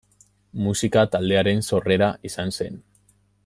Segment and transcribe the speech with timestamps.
[0.67, 2.85] Musika taldearen sorrera izan zen.